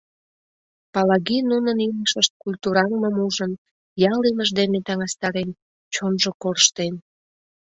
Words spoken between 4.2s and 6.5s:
илыш дене таҥастарен, чонжо